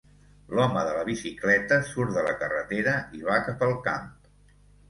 [0.59, 4.13] L'home de la bicicleta surt de la carretera i va cap al camp.